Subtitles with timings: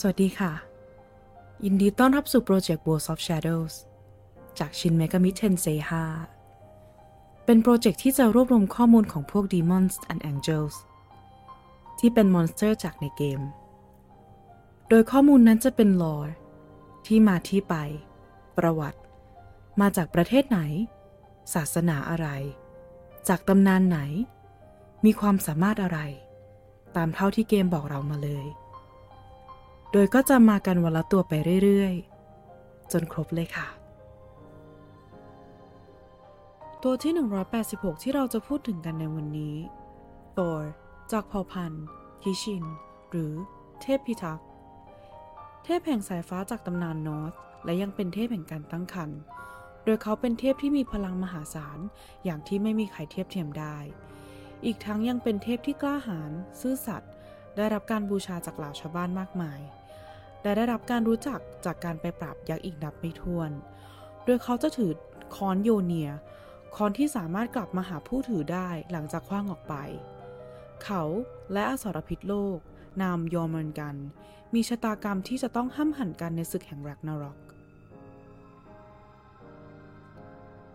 [0.00, 0.52] สวัสดีค่ะ
[1.64, 3.74] ยินดีต้อนรับสู่โปรเจกต์ World of Shadows
[4.58, 5.66] จาก Shin Megami Tensei
[6.60, 10.74] 5เป็นโปรเจกต์ที่จะรวบรวมข้อมูลของพวก Demons and Angels
[11.98, 13.40] ที่เป็นมอนสเตอร์จากในเกม
[14.88, 16.32] โดยข้อมูลนั้นจะเป็น lore
[17.06, 17.74] ที่มาที่ไป
[18.58, 19.00] ประวัติ
[19.80, 20.60] มาจากประเทศไหน
[21.54, 22.28] ศาสนาอะไร
[23.28, 23.98] จากตำนานไหน
[25.04, 26.00] มีความสามารถอะไร
[26.96, 28.46] ตามเท่าที่เกมบอกเรามาเลย
[29.96, 31.32] โดยก็จะมากันวันละตัวไป
[31.64, 33.66] เรื่อยๆ จนครบเลยค่ะ
[36.82, 37.12] ตัวที่
[37.58, 39.56] 186 ที่เราจะพูดถึงกันในวันนี้
[40.36, 40.60] Thor
[41.12, 41.84] จากเผ่าพันธุ์
[42.22, 42.64] คิชิน
[43.10, 43.32] หรือ
[43.82, 44.46] เทพพิทักษ์
[45.64, 47.32] เทพแห่งสายฟ้าจากตำนานนอร์
[47.64, 49.18] และยังเป็นเทพแห่งการตั้งครรภ์
[49.84, 51.78] โดยเขาเป็นเทพที่มีพลังมหาศาล
[52.24, 53.76] อย่างที่ไม่มีใครเทียบเทียมได้
[54.64, 57.12] อีกทั้งยังเป็นเทพที่กล้าหาญซื่อสัตย์
[57.56, 59.60] ได้รับการบูชาจากเหล่าชาวบ้านมากมาย
[60.44, 63.50] และได้รับการรู้จักจากการไปปราบยักษ์อีกนับไม่ถ้วน
[64.24, 64.92] โดยเขาจะถือ
[65.34, 66.10] ค้อนโยเนีย
[66.74, 69.74] ค้อนที่สามารถกลับมาหาผู้ถือได้หลังจากคว้างออกไป
[70.84, 71.02] เขา
[71.52, 72.58] และอสรพิษโลก
[73.02, 73.96] นามยอมันกัน
[74.54, 77.38] มีชะตากรรมที่จะต้องห้ำหั่นกันในศึกแห่งแร็กนารอก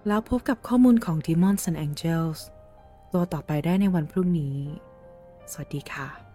[0.08, 2.40] แล้วพบกับข้อมูลของ Demons and Angels
[3.14, 4.58] ตัวต่อไปได้ในวันพรุ่งนี้
[5.52, 6.29] สวัสดีค่ะ